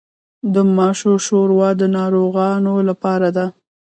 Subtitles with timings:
[0.53, 3.45] د ماشو شوروا د ناروغانو لپاره ده.